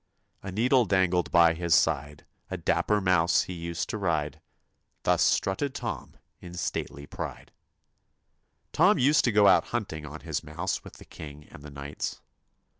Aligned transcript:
A 0.41 0.51
needle 0.51 0.85
dangled 0.85 1.29
by 1.29 1.53
his 1.53 1.75
side; 1.75 2.25
A 2.49 2.57
dapper 2.57 2.99
mouse 2.99 3.43
he 3.43 3.53
used 3.53 3.87
to 3.91 3.99
ride: 3.99 4.41
Thus 5.03 5.21
strutted 5.21 5.75
Tom 5.75 6.17
in 6.39 6.55
stately 6.55 7.05
pride 7.05 7.51
1 8.73 8.73
Tom 8.73 8.97
used 8.97 9.23
to 9.25 9.31
go 9.31 9.45
out 9.47 9.65
hunting 9.65 10.03
on 10.07 10.21
his 10.21 10.43
mouse 10.43 10.83
with 10.83 10.93
the 10.93 11.05
king 11.05 11.47
and 11.51 11.61
the 11.61 11.69
knights. 11.69 12.19